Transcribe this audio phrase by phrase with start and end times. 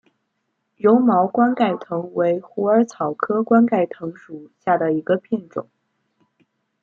[0.77, 5.69] 柔毛冠盖藤为虎耳草科冠盖藤属下的一个变种。